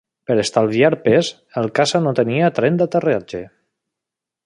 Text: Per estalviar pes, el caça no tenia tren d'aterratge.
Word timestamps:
Per 0.29 0.35
estalviar 0.43 0.89
pes, 1.03 1.29
el 1.63 1.71
caça 1.81 2.03
no 2.07 2.17
tenia 2.23 2.51
tren 2.61 2.83
d'aterratge. 2.83 3.47